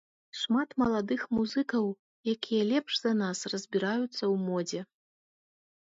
[0.43, 1.85] Шмат маладых музыкаў,
[2.35, 4.81] якія лепш за нас разбіраюцца ў модзе.